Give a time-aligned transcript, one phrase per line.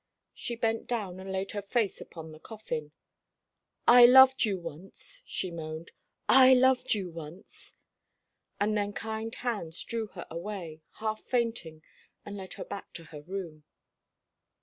[0.33, 2.91] She bent down and laid her face upon the coffin.
[3.87, 5.91] "I loved you once!" she moaned,
[6.27, 7.77] "I loved you once!"
[8.59, 11.83] And then kind hands drew her away, half fainting,
[12.25, 13.63] and led her back to her room.